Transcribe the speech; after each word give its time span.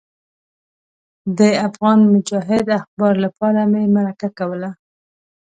د 1.37 1.39
افغان 1.67 1.99
مجاهد 2.13 2.65
اخبار 2.79 3.13
لپاره 3.25 3.61
مې 3.71 3.83
مرکه 3.95 4.27
کوله. 4.37 4.69